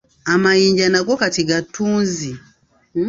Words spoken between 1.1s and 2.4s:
kati ga ttunzi.